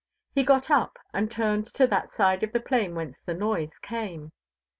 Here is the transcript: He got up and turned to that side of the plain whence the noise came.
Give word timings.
He 0.33 0.41
got 0.41 0.71
up 0.71 0.97
and 1.13 1.29
turned 1.29 1.67
to 1.75 1.85
that 1.85 2.09
side 2.09 2.41
of 2.41 2.53
the 2.53 2.59
plain 2.59 2.95
whence 2.95 3.21
the 3.21 3.35
noise 3.35 3.77
came. 3.83 4.31